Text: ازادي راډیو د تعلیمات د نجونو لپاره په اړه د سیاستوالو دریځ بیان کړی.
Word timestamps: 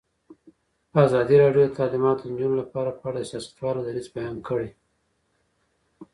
ازادي 1.05 1.35
راډیو 1.43 1.63
د 1.67 1.71
تعلیمات 1.79 2.17
د 2.21 2.25
نجونو 2.33 2.55
لپاره 2.61 2.89
په 2.99 3.03
اړه 3.09 3.19
د 3.21 3.27
سیاستوالو 3.31 3.85
دریځ 3.87 4.07
بیان 4.15 4.37
کړی. 4.47 4.69